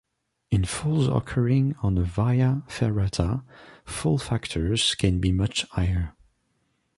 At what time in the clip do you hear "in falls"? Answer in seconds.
0.49-1.07